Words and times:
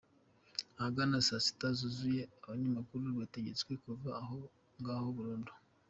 Ahagana 0.79 1.25
saa 1.27 1.43
sita 1.45 1.67
zuzuye 1.79 2.23
abanyamakuru 2.43 3.03
bategetswe 3.19 3.71
kuva 3.83 4.09
aho 4.21 4.37
ngaho 4.81 5.07
burundu. 5.17 5.51